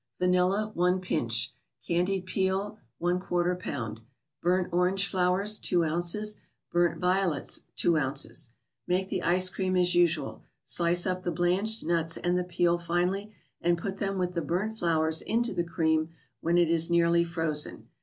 Vanilla, 0.17 0.71
1 0.73 0.99
pinch; 0.99 1.53
Candied 1.85 2.25
peel, 2.25 2.79
% 2.89 3.01
lb.;" 3.01 3.99
Burnt" 4.41 4.73
Orange 4.73 5.07
flowers, 5.07 5.59
2 5.59 5.85
oz.;" 5.85 6.37
Burnt" 6.73 6.99
Violets, 6.99 7.61
2 7.75 7.99
oz. 7.99 8.49
Make 8.87 9.09
the 9.09 9.21
Ice 9.21 9.51
Cream 9.51 9.77
as 9.77 9.93
usual. 9.93 10.41
Slice 10.63 11.05
up 11.05 11.21
the 11.21 11.29
blanched 11.29 11.83
nuts 11.83 12.17
and 12.17 12.35
the 12.35 12.43
peel 12.43 12.79
finely, 12.79 13.35
and 13.61 13.77
put 13.77 13.97
them 13.99 14.17
with 14.17 14.33
the 14.33 14.41
burnt 14.41 14.79
flowers 14.79 15.21
into 15.21 15.53
the 15.53 15.63
cream, 15.63 16.09
when 16.39 16.57
it 16.57 16.71
is 16.71 16.89
nearly 16.89 17.23
frozen. 17.23 17.87